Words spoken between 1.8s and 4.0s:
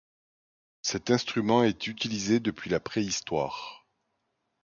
utilisé depuis la préhistoire.